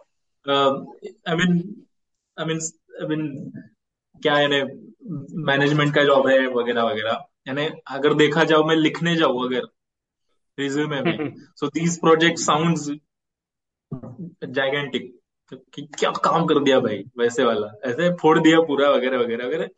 I 1.28 1.36
mean 1.36 1.58
I 2.36 2.46
mean 2.46 2.60
I 3.00 3.06
mean 3.06 3.26
क्या 4.22 4.38
यानी 4.40 4.62
मैनेजमेंट 5.44 5.94
का 5.94 6.04
जॉब 6.04 6.28
है 6.28 6.46
वगैरह 6.46 6.82
वगैरह। 6.82 7.24
यानी 7.48 7.68
अगर 7.86 8.14
देखा 8.14 8.44
जाओ 8.44 8.64
मैं 8.64 8.76
लिखने 8.76 9.14
जाऊँ 9.16 9.44
अगर 9.46 9.66
रिज्यूमे 10.60 11.00
में। 11.02 11.34
So 11.56 11.68
these 11.68 12.00
project 12.00 12.38
sounds 12.40 12.88
gigantic 14.48 15.16
कि 15.74 15.82
क्या 15.94 16.10
काम 16.24 16.44
कर 16.46 16.58
दिया 16.60 16.78
भाई 16.80 17.02
वैसे 17.18 17.44
वाला। 17.44 17.72
ऐसे 17.84 18.10
फोड़ 18.16 18.38
दिया 18.38 18.60
पूरा 18.62 18.90
वगैरह 18.90 19.18
वगैरह 19.18 19.46
वगैरह। 19.46 19.68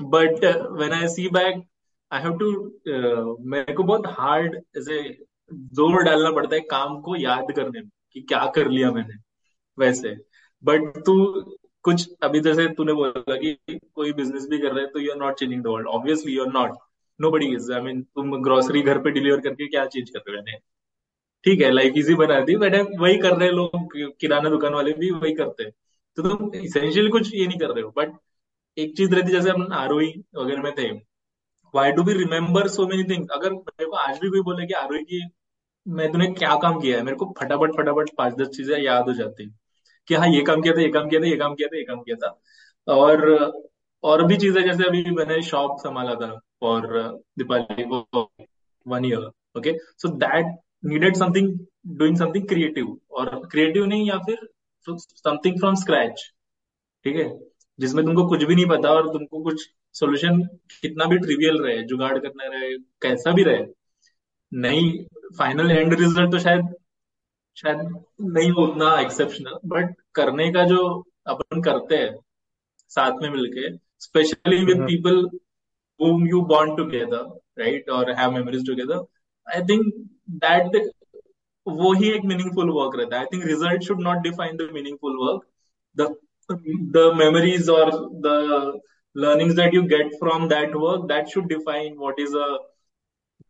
But 0.00 0.44
when 0.72 0.92
I 0.92 1.08
see 1.08 1.28
back 1.30 1.62
I 2.10 2.22
have 2.22 2.36
to 2.38 2.50
मेरे 3.50 3.74
को 3.74 3.82
बहुत 3.84 4.06
हार्ड 4.10 4.56
ऐसे 4.78 5.02
ज़ोर 5.74 6.02
डालना 6.02 6.30
पड़ता 6.32 6.54
है 6.54 6.60
काम 6.70 7.00
को 7.00 7.16
याद 7.16 7.52
करने 7.56 7.80
में 7.80 7.88
कि 8.12 8.20
क्या 8.22 8.44
कर 8.54 8.68
लिया 8.68 8.90
मैंने 8.92 9.14
वैसे। 9.78 10.14
बट 10.64 11.02
तू 11.06 11.14
कुछ 11.84 12.08
अभी 12.22 12.40
जैसे 12.40 12.66
तूने 12.74 12.92
बोला 12.92 13.36
कि 13.36 13.78
कोई 13.94 14.12
बिज़नेस 14.12 14.46
भी 14.50 14.58
कर 14.58 14.72
रहे 14.72 14.84
हैं 14.84 14.92
तो 14.92 15.00
you 15.00 15.12
are 15.12 15.18
not 15.18 15.38
changing 15.38 15.62
the 15.62 15.66
world 15.66 15.86
obviously 15.88 16.32
you 16.32 16.44
are 16.44 16.52
not 16.52 16.76
nobody 17.30 17.46
is 17.54 17.72
I 17.72 17.80
mean 17.80 18.02
तुम 18.02 18.36
ग्रोसरी 18.42 18.82
घर 18.82 18.98
पे 19.02 19.10
डिलीवर 19.10 19.40
करके 19.40 19.66
क्या 19.68 19.84
चेंज 19.86 20.10
कर 20.10 20.32
रहे 20.32 20.52
हो 20.52 20.58
ठीक 21.44 21.60
है 21.62 21.70
लाइफ 21.70 21.94
इजी 21.96 22.14
बना 22.14 22.40
दी 22.40 22.56
बट 22.56 22.74
वही 23.00 23.18
कर 23.18 23.36
रहे 23.36 23.48
हैं 23.48 23.54
लोग, 23.54 23.92
किराना 24.20 24.48
दुकान 24.50 24.74
वाले 24.74 24.92
भी 24.94 25.10
वही 25.12 25.32
करते 25.34 25.64
हैं। 25.64 25.72
तो 26.18 26.22
तुम 26.22 26.54
इसेंशियली 26.54 27.10
कुछ 27.10 27.34
ये 27.34 27.46
नहीं 27.46 27.58
कर 27.58 27.70
रहे 27.70 27.82
हो 27.82 27.92
बट 27.96 28.12
एक 28.76 28.96
चीज़ 28.96 29.14
रहती 29.14 29.32
जैसे 29.32 29.50
हम 29.50 29.72
आरोही 29.74 30.12
वगैरह 30.36 30.62
में 30.62 30.72
थे 30.78 30.90
why 31.74 31.92
do 31.92 32.02
be 32.02 32.12
remember 32.14 32.68
so 32.68 32.86
many 32.86 33.04
thing 33.04 33.28
अगर 33.32 33.52
मेरे 33.52 33.86
को 33.86 33.96
आज 33.98 34.18
भी 34.20 34.28
कोई 34.30 34.40
बोले 34.42 34.66
कि 34.66 34.74
आरोही 34.74 35.02
की 35.04 35.22
मैं 35.86 36.10
तूने 36.12 36.26
क्या 36.34 36.54
काम 36.62 36.80
किया 36.80 36.96
है, 36.98 37.02
मेरे 37.04 37.16
को 37.16 37.34
फटाफट 37.40 37.72
फटाफट 37.76 38.10
पाँच 38.18 38.34
दस 38.34 38.48
चीज़ें 38.56 38.78
याद 38.78 39.08
हो 39.08 39.12
जाती 39.14 39.44
है 39.44 39.50
कि 40.08 40.14
हाँ 40.14 40.28
ये 40.28 40.42
काम 40.42 40.62
किया 40.62 40.74
था, 40.76 40.80
ये 40.82 40.88
काम 40.90 41.08
किया 41.08 41.20
था, 41.20 41.26
ये 41.26 41.36
काम 41.36 41.54
किया 41.54 41.68
था, 41.68 41.76
ये 41.78 41.84
काम 41.84 42.00
किया 42.02 42.16
था। 42.16 42.94
और 42.94 43.52
और 44.04 44.24
भी 44.26 44.36
चीज़ें, 44.36 44.62
जैसे 44.64 44.84
अभी 44.88 45.02
मैंने 45.10 45.40
शॉप 45.42 45.76
संभाला 45.80 46.14
था। 46.14 46.28
फॉर 46.60 46.86
दीपावली 47.38 47.84
को 47.84 48.30
one 48.86 49.04
year 49.04 49.30
okay 49.58 49.76
so 49.98 50.08
that 50.16 50.56
needed 50.84 51.16
something 51.16 51.58
doing 51.98 52.16
something 52.16 52.48
creative 52.48 52.96
और 53.10 53.48
क्रिएटिव 53.50 53.84
नहीं 53.86 54.08
या 54.08 54.18
फिर 54.18 54.48
समथिंग 54.86 55.58
फ्रॉम 55.60 55.74
स्क्रैच 55.74 56.30
ठीक 57.04 57.16
है? 57.16 57.28
जिसमें 57.78 58.04
तुमको 58.04 58.26
कुछ 58.28 58.42
भी 58.44 58.54
नहीं 58.54 58.66
पता 58.66 58.90
और 58.90 59.12
तुमको 59.12 59.42
कुछ 59.42 59.68
सोल्यूशन 59.94 60.42
कितना 60.80 61.04
भी 61.04 61.18
ट्रिवियल 61.18 61.62
रहे 61.62 61.82
जुगाड़ 61.82 62.18
करना 62.18 62.46
रहे 62.46 62.76
कैसा 63.02 63.30
भी 63.32 63.42
रहे 63.42 63.64
नहीं 64.52 65.04
फाइनल 65.38 65.70
एंड 65.70 65.94
रिज़ल्ट 65.94 66.30
तो 66.32 66.38
शायद 66.38 66.74
शायद 67.56 67.78
नहीं 68.20 68.50
उतना 68.62 68.98
एक्सेप्शनल 69.00 69.58
बट 69.66 69.94
करने 70.14 70.50
का 70.52 70.64
जो 70.66 70.82
अपन 71.26 71.62
करते 71.62 71.96
हैं 71.96 72.14
साथ 72.90 73.22
में 73.22 73.28
मिलके 73.30 73.76
specially 73.98 74.64
with 74.64 74.80
people 74.80 75.24
whom 76.00 76.26
you 76.26 76.42
bond 76.52 76.76
together 76.78 77.22
right 77.62 77.92
or 77.96 78.02
have 78.20 78.32
memories 78.32 78.64
together 78.64 79.00
i 79.46 79.62
think 79.70 79.94
that 80.44 80.72
the, 80.72 80.82
वो 81.66 81.92
ही 81.94 82.10
एक 82.10 82.22
मीनिंगफुल 82.26 82.70
वर्क 82.74 82.96
रहता 82.98 83.16
है 83.16 83.22
I 83.22 83.26
think 83.32 83.44
result 83.46 83.82
should 83.86 84.00
not 84.02 84.22
define 84.22 84.56
the 84.56 84.68
meaningful 84.74 85.16
work 85.24 85.42
the 85.96 86.14
the 86.96 87.10
memories 87.16 87.68
और 87.70 87.90
the 88.26 88.80
learnings 89.16 89.54
that 89.56 89.72
you 89.72 89.86
get 89.88 90.12
from 90.18 90.48
that 90.48 90.74
work 90.74 91.08
that 91.08 91.28
should 91.28 91.48
define 91.48 91.94
what 91.98 92.18
is 92.18 92.34
a 92.34 92.48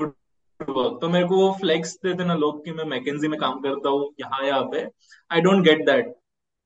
good 0.01 0.15
work 0.61 1.01
तो 1.01 1.09
मेरे 1.09 1.27
को 1.29 1.37
वो 1.37 1.51
flex 1.61 1.93
देते 2.05 2.25
ना 2.25 2.35
लोग 2.35 2.65
कि 2.65 2.73
मैं 2.73 2.85
मैकेजी 2.93 3.29
में 3.29 3.39
काम 3.41 3.61
करता 3.63 3.89
हूँ 3.89 4.09
यहाँ 4.21 4.43
यहाँ 4.47 4.63
पे 4.73 4.87
I 5.31 5.41
don't 5.41 5.65
get 5.65 5.85
that 5.87 6.15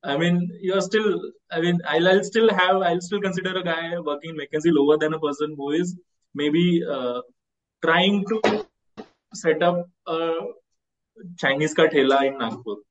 I 0.05 0.17
mean, 0.19 0.59
you're 0.61 0.83
still, 0.83 1.33
I 1.51 1.61
mean, 1.61 1.81
I'll, 1.89 2.09
I'll 2.09 2.25
still 2.25 2.51
have, 2.51 2.83
I'll 2.83 3.01
still 3.01 3.21
consider 3.21 3.59
a 3.59 3.65
guy 3.65 3.99
working 4.01 4.31
in 4.31 4.37
McKinsey 4.37 4.73
lower 4.73 4.99
than 4.99 5.15
a 5.15 5.19
person 5.19 5.55
who 5.57 5.71
is 5.71 5.97
maybe 6.35 6.85
uh, 6.85 7.21
trying 7.83 8.25
to 8.29 8.67
set 9.33 9.63
up 9.63 9.89
a 10.07 10.39
Chinese 11.39 11.75
का 11.75 11.85
ठेला 11.87 12.19
इन 12.23 12.37
नागपुर 12.37 12.83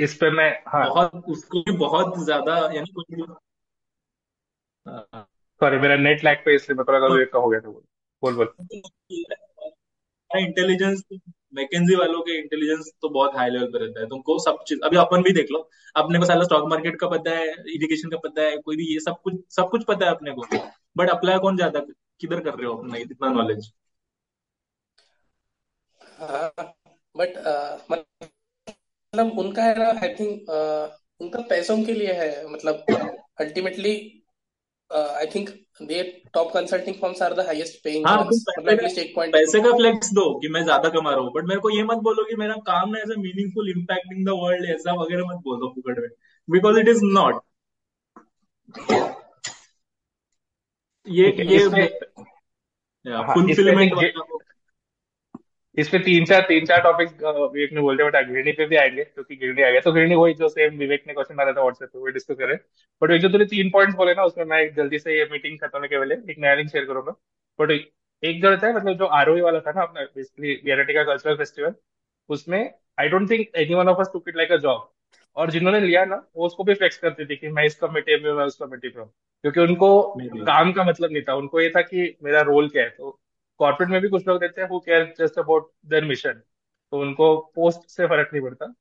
इस 0.00 0.14
पे 0.14 0.30
मैं 0.30 0.50
हाँ 0.68 0.88
बहुत 0.88 1.24
उसको 1.28 1.62
भी 1.62 1.72
बहुत 1.76 2.18
ज़्यादा 2.24 2.54
यानी 2.74 2.92
सॉरी 5.60 5.78
मेरा 5.78 5.96
नेट 5.96 6.24
लैग 6.24 6.38
पे 6.44 6.54
इसलिए 6.54 6.76
मैं 6.76 6.84
थोड़ा 6.88 7.24
का 7.24 7.38
हो 7.38 7.48
गया 7.48 7.60
था 7.60 7.68
बोल 7.68 8.34
बोल 8.34 8.54
इंटेलिजेंस 10.36 11.02
मैकेजी 11.52 11.94
वालों 11.96 12.20
के 12.22 12.38
इंटेलिजेंस 12.38 12.90
तो 13.02 13.08
बहुत 13.08 13.36
हाई 13.36 13.50
लेवल 13.50 13.66
पे 13.66 13.78
रहता 13.78 14.00
है। 14.00 14.06
तुमको 14.06 14.38
सब 14.40 14.62
चीज़, 14.68 14.80
अभी 14.84 14.96
अपन 14.96 15.22
भी 15.22 15.32
देख 15.32 15.50
लो, 15.52 15.58
अपने 15.96 16.18
को 16.18 16.26
सारा 16.26 16.44
स्टॉक 16.44 16.68
मार्केट 16.70 16.98
का 17.00 17.08
पता 17.08 17.30
है 17.30 17.46
इरिगेशन 17.74 18.10
का 18.10 18.16
पता 18.18 18.42
है, 18.42 18.56
कोई 18.58 18.76
भी 18.76 18.92
ये 18.92 19.00
सब 19.00 19.20
कुछ 19.24 19.34
सब 19.50 19.68
कुछ 19.70 19.84
पता 19.88 20.06
है 20.06 20.14
अपने 20.14 20.32
को। 20.32 20.58
बट 20.96 21.10
अप्लाई 21.10 21.38
कौन 21.38 21.56
जाता 21.56 21.80
किधर 22.20 22.40
कर 22.40 22.54
रहे 22.54 22.66
हो 22.66 22.74
अपना 22.74 22.96
इतना 22.98 23.28
नॉलेज 23.32 23.70
बट 27.14 27.36
मतलब 27.90 29.38
उनका 29.38 29.62
है 29.64 29.78
ना 29.78 29.88
आई 30.02 30.08
थिंक 30.14 30.50
उनका 31.20 31.40
पैसों 31.50 31.76
के 31.84 31.92
लिए 31.92 32.12
है 32.12 32.46
मतलब 32.48 32.84
ultimately 33.40 33.94
I 34.90 35.26
think 35.26 35.48
top 36.34 36.50
consulting 36.52 36.96
firms 37.00 37.22
are 37.22 37.34
the 37.34 37.46
highest 37.46 37.82
paying 37.84 38.06
हाँ 38.06 38.16
मतलब 38.20 38.68
एटलीस्ट 38.70 38.98
एक 38.98 39.14
पॉइंट 39.14 39.32
पैसे 39.32 39.60
का 39.60 39.72
फ्लेक्स 39.76 40.12
दो 40.14 40.24
कि 40.40 40.48
मैं 40.48 40.62
ज़्यादा 40.64 40.88
कमा 40.88 41.10
रहा 41.10 41.20
हूँ। 41.20 41.32
बट 41.34 41.48
मेरे 41.48 41.60
को 41.60 41.70
ये 41.70 41.82
मत 41.84 41.98
बोलो 42.04 42.24
कि 42.24 42.36
मेरा 42.36 42.54
काम 42.66 42.90
ना 42.90 43.00
a 43.00 43.18
meaningful 43.18 43.70
impacting 43.70 44.24
the 44.26 44.38
world 44.42 44.70
ऐसा 44.70 44.92
वगैरह 45.02 45.24
मत 45.26 45.42
बोलो 45.44 45.66
दो 45.66 45.72
फुकट 45.74 45.98
में। 46.02 46.08
बिकॉज़ 46.48 46.78
इट 46.80 46.88
इज़ 46.88 47.04
नॉट 47.04 47.42
ये 51.06 51.26
ये 51.42 51.58
फुलफिलमेंट 53.26 53.92
इस 55.78 55.88
पे 55.88 55.98
तीन 55.98 56.24
चार 56.24 56.40
तीन 56.40 56.64
चार 56.66 56.80
टॉपिक 56.82 57.08
विवेक 57.24 57.72
ने 57.72 57.80
बोलते 57.80 58.04
बट 58.04 58.16
गिरनी 58.28 58.52
पे 58.52 58.66
भी 58.66 58.76
आएँगे 58.76 59.04
क्योंकि 59.04 59.36
गिरनी 59.36 59.62
आ 59.62 59.70
गया। 59.70 59.80
तो 59.80 59.92
गिरनी 59.92 60.14
वही 60.14 60.34
जो 60.34 60.48
सेम 60.48 60.78
विवेक 60.78 61.04
ने 61.06 61.12
क्वेश्चन 61.12 61.36
डाला 61.36 61.52
था 61.52 61.60
व्हाट्सएप 61.60 61.88
पे 61.88 61.98
वो 61.98 62.06
डिस्कस 62.06 62.34
करें। 62.34 62.56
बट 63.02 63.10
एक 63.10 63.20
जो 63.20 63.28
तुमने 63.28 63.44
तीन 63.44 63.70
पॉइंट्स 63.70 63.96
बोले 63.96 64.12
ना 64.14 64.24
उसमें 64.24 64.44
मैं 64.44 64.74
जल्दी 64.74 64.98
से 64.98 65.18
ये 65.18 65.28
मीटिंग 65.32 65.58
खत्म 65.58 65.70
होने 65.74 65.88
के 65.88 65.98
पहले 65.98 66.14
एक 66.30 66.38
नया 66.38 66.54
लिंक 66.54 66.70
शेयर 66.70 66.84
करूँगा। 66.84 67.12
बट 67.58 67.70
एक 68.22 68.42
जो 68.42 68.50
रहता 68.50 68.66
है 68.66 68.74
मतलब 68.74 68.98
जो 68.98 69.06
आर 69.06 69.30
वाला 69.40 69.60
था 69.60 69.72
ना 69.72 69.82
अपना 69.82 70.02
बेसिकली 70.16 70.54
का 70.94 71.02
कल्चरल 71.04 71.36
फेस्टिवल 71.36 71.74
उसमें 72.28 72.60
I 73.00 73.08
don't 73.08 73.30
think 73.30 73.46
any 73.56 73.74
one 73.74 73.88
of 73.88 74.00
us 74.00 74.10
to 74.12 74.22
it 74.28 74.36
like 74.36 74.52
a 74.52 74.56
job 74.56 74.90
और 75.36 75.50
जिन्होंने 75.50 75.80
लिया 75.80 76.04
ना 76.04 76.16
वो 76.36 76.46
उसको 76.46 76.64
भी 76.64 76.74
फ्लेक्स 76.74 76.98
करते 76.98 77.24
थे 77.26 77.36
कि 77.36 77.48
मैं 77.48 77.64
इस 77.64 77.74
कमेटी 77.74 78.24
में 78.24 78.32
मैं 78.32 78.44
उस 78.44 78.56
कमिटी 78.56 78.88
में 78.88 79.02
हूँ। 79.02 79.12
क्योंकि 79.44 79.60
उनको 79.60 79.90
काम 80.46 80.72
का 80.72 80.84
मतलब 80.84 81.12
नहीं 81.12 81.22
था। 81.22 81.34
उनको 81.34 81.60
ये 81.60 81.70
था 81.70 81.80
कि 81.82 82.16
मेरा 82.22 82.40
रोल 82.40 82.68
क्या 82.68 82.82
है। 82.82 82.90
तो 82.90 83.20
कॉर्पोरेट 83.60 83.90
में 83.90 84.00
भी 84.02 84.08
कुछ 84.08 84.26
लोग 84.28 84.42
रहते 84.42 84.60
हैं 84.62 84.68
who 84.68 84.78
care 84.80 85.14
just 85.18 85.38
about 85.38 85.70
their 85.86 86.04
mission 86.04 86.32
तो 86.92 87.00
उनको 87.00 87.36
पोस्ट 87.54 87.88
से 87.90 88.06
फ़र्क 88.08 88.30
नहीं 88.32 88.42
पड़ता. 88.42 88.72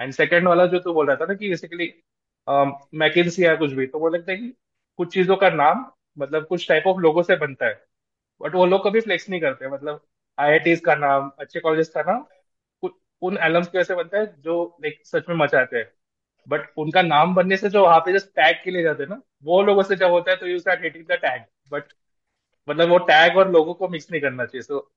एंड 0.00 0.12
सेकंड 0.14 0.48
वाला 0.48 0.66
जो 0.66 0.78
तू 0.80 0.92
बोल 0.94 1.06
रहा 1.08 1.16
था 1.16 1.26
ना 1.26 1.34
कि 1.34 1.48
बेसिकली 1.48 1.92
मैकेंसी 2.46 3.42
um, 3.42 3.48
या 3.48 3.54
कुछ 3.56 3.72
भी 3.72 3.86
तो 3.86 3.98
वो 3.98 4.08
लगता 4.08 4.32
है 4.32 4.38
कि 4.38 4.48
कुछ 4.98 5.12
चीज़ों 5.14 5.36
का 5.36 5.50
नाम 5.50 5.86
मतलब 6.16 6.46
कुछ 6.48 6.68
टाइप 6.68 6.84
ऑफ़ 6.86 6.98
लोगों 7.02 7.22
से 7.22 7.36
बनता 7.36 7.66
है. 7.66 7.74
बट 8.40 8.54
वो 8.54 8.66
लोग 8.66 8.84
कभी 8.86 9.00
फ्लेक्स 9.00 9.28
नहीं 9.30 9.40
करते 9.40 9.68
मतलब 9.70 10.00
आई 10.38 10.76
का 10.86 10.94
नाम 10.96 11.30
अच्छे 11.40 11.60
कॉलेज 11.60 11.88
का 11.90 12.02
नाम 12.02 12.24
उन 13.22 13.36
एलम्स 13.38 13.68
की 13.68 13.78
वजह 13.78 13.84
से 13.84 13.94
बनता 13.94 14.18
है 14.18 14.26
जो 14.42 14.54
लाइक 14.82 15.00
सच 15.06 15.28
में 15.28 15.36
मचाते 15.36 15.78
हैं. 15.78 15.90
बट 16.46 16.68
उनका 16.78 17.02
नाम 17.02 17.34
बनने 17.34 17.56
से 17.56 17.68
जो 17.70 17.82
वहाँ 17.84 18.00
पे 18.00 18.12
जस्ट 18.14 18.28
टैग 18.36 18.56
के 18.64 18.70
लिए 18.70 18.82
जाते 18.82 19.02
हैं 19.02 19.10
ना 19.10 19.20
वो 19.44 19.62
लोगों 19.62 19.82
से 19.84 19.96
जब 19.96 20.10
होता 20.12 20.30
है 20.30 20.36
तो 20.38 20.46
you 20.46 20.58
start 20.58 20.82
hitting 20.84 21.06
the 21.06 21.12
tag 21.22 21.44
but 21.72 21.92
मतलब 22.68 22.88
वो 22.88 22.98
टैग 22.98 23.36
और 23.36 23.52
लोगों 23.52 23.74
को 23.74 23.88
मिक्स 23.88 24.10
नहीं 24.12 24.20
करना 24.20 24.44
चाहिए। 24.44 24.62
सो 24.62 24.90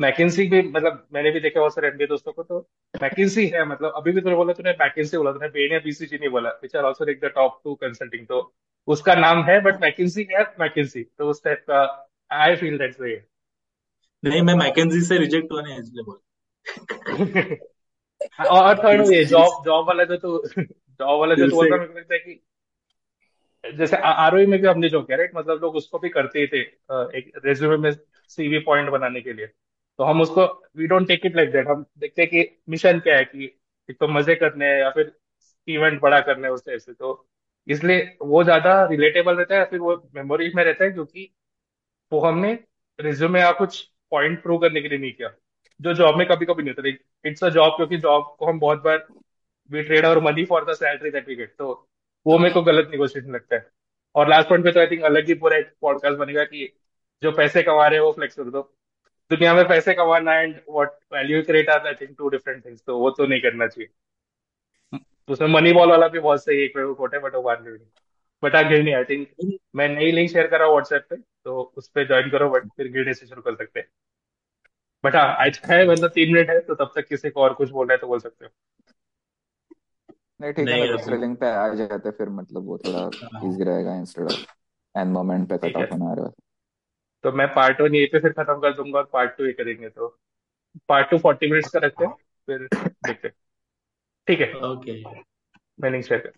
मैकेंसी 0.00 0.46
भी 0.48 0.62
मतलब 0.62 1.06
मैंने 1.12 1.30
भी 1.30 1.40
देखा 1.40 1.60
बहुत 1.60 1.74
सारे 1.74 1.88
एमबीए 1.88 2.06
दोस्तों 2.06 2.32
को 2.32 2.42
तो 2.42 2.68
मैकेंसी 3.02 3.46
है 3.46 3.64
मतलब 3.64 3.92
अभी 3.96 4.12
भी 4.12 4.20
तूने 4.20 4.34
बोला 4.34 4.52
तूने 4.52 4.70
मैकेंसी 4.70 5.16
बोला 5.16 5.32
तूने 5.32 5.48
बेन 5.48 5.72
या 5.72 5.78
बीसीजी 5.78 6.16
नहीं 6.16 6.28
बोला 6.28 6.50
which 6.50 6.76
are 6.76 6.84
also 6.84 7.04
the 7.04 7.32
top 7.34 7.60
two 7.64 7.74
consulting 7.74 8.26
तो 8.26 8.54
उसका 8.88 9.14
नाम 9.14 9.42
है 9.44 9.60
बट 9.60 9.80
मैकेंसी 9.80 10.26
है 10.30 10.42
मैकेंसी 10.60 11.02
तो 11.02 11.28
उस 11.28 11.44
टाइप 11.44 11.64
का 11.70 12.08
आई 12.30 12.56
फील 12.56 12.78
दैट्स 12.78 13.00
वे 13.00 13.24
नहीं 14.24 14.42
मैं 14.42 14.54
मैकेंजी 14.54 15.00
से 15.00 15.18
रिजेक्ट 15.18 15.52
हुआ 15.52 15.62
नहीं 15.62 15.78
इसलिए 15.78 16.04
बोल। 16.04 16.18
और 18.46 18.78
थर्ड 18.78 19.12
ये 19.12 19.24
जॉब 19.24 19.62
जॉब 19.64 19.88
वाला 19.88 20.04
जो 20.04 20.16
तो 20.16 20.46
जॉब 20.48 21.20
वाला 21.20 21.34
जो 21.34 21.48
तो 21.48 21.62
मेरे 21.62 21.78
को 21.78 21.98
लगता 21.98 22.14
है 22.14 22.20
कि 22.20 22.40
जैसे 23.64 23.96
आर 23.96 24.34
में 24.46 24.60
भी 24.60 24.66
हमने 24.68 24.88
जो 24.88 25.02
किया 25.02 25.16
राइट 25.18 25.30
मतलब 25.36 25.60
लोग 25.62 25.74
उसको 25.76 25.98
भी 25.98 26.08
करते 26.10 26.46
थे 26.46 26.60
एक 27.18 27.30
रेज्यूमे 27.44 27.76
में 27.78 27.90
सीवी 28.30 28.58
पॉइंट 28.60 28.90
बनाने 28.90 29.20
के 29.20 29.32
लिए। 29.32 29.46
तो 29.46 30.04
हम 30.04 30.20
उसको 30.20 30.44
we 30.76 30.86
don't 30.86 31.08
take 31.08 31.26
it 31.26 31.36
like 31.36 31.50
that 31.52 31.66
हम 31.68 31.84
देखते 31.98 32.22
हैं 32.22 32.30
कि 32.30 32.48
मिशन 32.68 33.00
क्या 33.00 33.16
है, 33.16 33.24
कि 33.24 33.44
एक 33.88 33.96
तो 34.00 34.08
मज़े 34.08 34.34
करने 34.34 34.66
हैं 34.66 34.78
या 34.78 34.90
फिर 34.90 35.12
इवेंट 35.68 36.00
बड़ा 36.00 36.20
करने 36.20 36.46
हैं 36.46 36.54
उस 36.54 36.64
टाइप 36.66 36.80
से। 36.80 36.92
तो 36.92 37.28
इसलिए 37.68 38.16
वो 38.22 38.42
ज़्यादा 38.44 38.84
रिलेटेबल 38.86 39.36
रहता 39.36 39.58
है 39.58 39.64
फिर 39.64 39.78
वो 39.80 39.96
मेमोरी 40.14 40.50
में 40.54 40.62
रहता 40.64 40.84
है 40.84 40.90
क्योंकि 40.90 41.30
वो 42.12 42.20
हमने 42.20 42.52
रिज्यूमे 42.98 43.40
या 43.40 43.52
कुछ 43.52 43.82
पॉइंट 44.12 44.42
प्रूव 44.42 44.60
करने 44.60 44.80
के 44.82 44.88
लिए 44.88 44.98
नहीं 44.98 45.12
किया। 45.12 45.28
जो 45.80 45.94
जॉब 45.94 46.16
में 46.18 46.26
कभी 46.28 46.46
कभी 46.46 46.62
नहीं 46.62 46.74
होता। 46.78 47.28
इट्स 47.28 47.44
अ 47.44 47.48
जॉब 47.50 47.76
क्योंकि 47.76 47.96
जॉब 47.98 48.34
को 48.38 48.46
हम 48.46 48.58
बहुत 48.60 48.82
बार 48.82 49.06
वी 49.70 49.82
ट्रेड 49.82 50.06
और 50.06 50.22
money 50.22 50.44
for 50.44 50.64
the 50.64 50.74
salary 50.74 51.36
get 51.36 51.54
तो 51.58 51.72
वो 52.26 52.38
मेरे 52.38 52.54
को 52.54 52.62
गलत 52.62 52.88
निगोशिएशन 52.90 53.32
लगता 53.32 53.56
है। 53.56 53.70
और 54.14 54.28
लास्ट 54.28 54.48
पॉइंट 54.48 54.64
पे 54.64 54.72
तो 54.72 54.80
आई 54.80 54.86
थिंक 54.86 55.02
अलग 55.04 55.28
ही 55.28 55.34
पूरा 55.34 55.56
एक 55.56 55.72
पॉडकास्ट 55.80 56.18
बनेगा 56.18 56.44
कि 56.44 56.72
जो 57.22 57.32
पैसे 57.32 57.62
कमा 57.62 57.86
रहे 57.86 57.98
हैं 57.98 58.04
वो 58.04 58.12
फ्लेक्स 58.12 58.36
कर 58.36 58.50
दो। 58.50 58.62
दुनिया 59.30 59.54
में 59.54 59.66
पैसे 59.68 59.94
कमाना 59.94 60.34
and 60.40 60.54
what 60.70 60.90
value 61.12 61.42
create 61.42 61.68
are 61.70 61.86
I 61.86 61.94
think 61.94 62.14
two 62.18 62.28
different 62.28 62.64
things 62.64 62.82
तो 62.86 62.98
वो 62.98 63.10
तो 63.10 63.26
नहीं 63.26 63.40
करना 63.40 63.66
चाहिए। 63.66 63.88
उसमें 65.28 65.48
मनी 65.48 65.72
बॉल 65.72 65.90
वाला 65.90 66.08
भी 66.08 66.18
बहुत 66.18 66.44
सही 66.44 66.64
एक 66.64 66.72
कोट 66.76 67.14
है 67.14 67.20
बट 67.20 67.34
वो 67.34 67.42
बात 67.42 67.62
नहीं 67.62 67.78
बट 68.42 68.54
आ 68.54 68.62
गिरनी 68.62 68.92
आई 68.92 69.04
थिंक 69.04 69.58
मैं 69.76 69.88
नई 69.88 70.10
लिंक 70.12 70.30
शेयर 70.30 70.46
कर 70.46 70.58
रहा 70.58 70.66
हूँ 70.66 70.74
व्हाट्सएप 70.74 71.06
पे 71.10 71.16
तो 71.16 71.62
उस 71.76 71.88
पर 71.88 72.06
ज्वाइन 72.06 72.30
करो 72.30 72.48
बट 72.50 72.66
फिर 72.76 72.88
गिरने 72.92 73.14
से 73.14 73.26
शुरू 73.26 73.42
कर 73.42 73.54
सकते 73.56 73.80
हैं। 73.80 73.86
बट 75.04 75.16
हाँ 75.16 75.26
आज 75.46 75.60
है 75.64 75.86
मतलब 75.88 76.10
तीन 76.10 76.32
मिनट 76.34 76.50
है 76.50 76.60
तो 76.60 76.74
तब 76.74 76.92
तक 76.96 77.06
किसी 77.08 77.30
को 77.30 77.42
और 77.42 77.54
कुछ 77.54 77.70
बोल 77.70 77.86
रहे 77.86 77.96
है 77.96 78.00
तो 78.00 78.06
बोल 78.06 78.18
सकते 78.20 78.44
हो। 78.44 78.50
नहीं 80.40 80.52
ठीक 80.52 80.68
है 80.68 80.74
नहीं 80.74 80.80
ना 80.80 80.92
दूसरे 80.92 81.16
लिंक 81.18 81.38
पे 81.40 81.46
आ 81.52 81.68
जाते 81.74 82.10
फिर 82.10 82.28
मतलब 82.30 82.66
वो 82.66 82.78
थोड़ा 82.78 83.00
हाँ। 83.00 83.42
इजी 83.44 83.64
रहेगा 83.64 83.94
इंस्टेड 83.96 84.26
ऑफ़ 84.26 84.44
एंड 84.94 85.12
मोमेंट 85.12 85.48
पे 85.48 85.58
कट 85.58 85.64
ठीक 85.64 85.76
है। 85.76 85.82
ऑफ़ 85.82 85.92
होना 85.92 86.10
आ 86.10 86.14
रहा 86.14 86.26
है 86.26 86.32
तो 87.24 87.32
मैं 87.32 87.46
पार्ट 87.54 87.80
वन 87.80 87.94
यहीं 87.94 88.06
पे 88.12 88.18
फिर 88.20 88.32
खत्म 88.32 88.54
कर 88.60 88.74
दूँगा 88.74 88.98
और 88.98 89.08
पार्ट 89.12 89.36
टू 89.38 89.44
ही 89.44 89.52
करेंगे 89.52 89.88
तो। 89.88 90.08
पार्ट 90.88 91.10
टू 91.10 91.18
फोर्टी 91.18 91.50
मिनट्स 91.50 91.70
का 91.70 91.78
रखते 91.78 92.04
हैं 92.04 92.12
फिर 92.48 92.68
देखते 93.06 93.28
हैं। 93.28 93.34
ठीक 94.28 94.40
है। 94.40 94.52
ओके 94.64 95.02
मैं 95.78 95.90
लिंक 95.90 96.04
शेयर 96.04 96.20
कर 96.20 96.32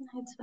It's 0.00 0.12
fine. 0.14 0.36